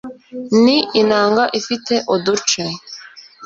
ni 0.63 0.77
inanga 1.01 1.43
ifite 1.59 1.93
uduce 2.13 2.61